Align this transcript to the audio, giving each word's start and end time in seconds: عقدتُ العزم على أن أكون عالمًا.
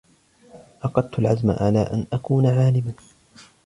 عقدتُ 0.83 1.19
العزم 1.19 1.51
على 1.51 1.79
أن 1.81 2.05
أكون 2.13 2.45
عالمًا. 2.45 2.93